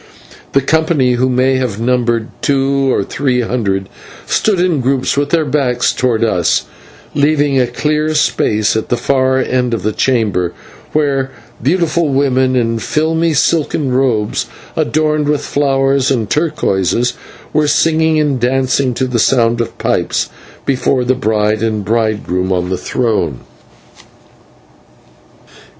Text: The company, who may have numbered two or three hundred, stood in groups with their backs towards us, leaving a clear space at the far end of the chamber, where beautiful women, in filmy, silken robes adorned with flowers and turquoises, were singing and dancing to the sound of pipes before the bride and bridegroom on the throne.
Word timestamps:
The 0.53 0.61
company, 0.63 1.11
who 1.13 1.29
may 1.29 1.57
have 1.57 1.79
numbered 1.79 2.29
two 2.41 2.91
or 2.91 3.03
three 3.03 3.41
hundred, 3.41 3.87
stood 4.25 4.59
in 4.59 4.81
groups 4.81 5.15
with 5.15 5.29
their 5.29 5.45
backs 5.45 5.93
towards 5.93 6.23
us, 6.23 6.63
leaving 7.13 7.59
a 7.59 7.67
clear 7.67 8.15
space 8.15 8.75
at 8.75 8.89
the 8.89 8.97
far 8.97 9.37
end 9.37 9.75
of 9.75 9.83
the 9.83 9.91
chamber, 9.91 10.53
where 10.93 11.29
beautiful 11.61 12.09
women, 12.09 12.55
in 12.55 12.79
filmy, 12.79 13.35
silken 13.35 13.93
robes 13.93 14.47
adorned 14.75 15.27
with 15.29 15.41
flowers 15.45 16.09
and 16.09 16.31
turquoises, 16.31 17.13
were 17.53 17.67
singing 17.67 18.19
and 18.19 18.39
dancing 18.39 18.95
to 18.95 19.05
the 19.05 19.19
sound 19.19 19.61
of 19.61 19.77
pipes 19.77 20.29
before 20.65 21.03
the 21.05 21.13
bride 21.13 21.61
and 21.61 21.85
bridegroom 21.85 22.51
on 22.51 22.71
the 22.71 22.75
throne. 22.77 23.41